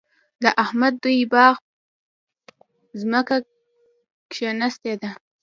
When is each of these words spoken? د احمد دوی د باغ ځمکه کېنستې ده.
د 0.43 0.45
احمد 0.63 0.93
دوی 1.03 1.19
د 1.25 1.29
باغ 1.33 1.55
ځمکه 2.99 3.35
کېنستې 4.33 4.93
ده. 5.01 5.11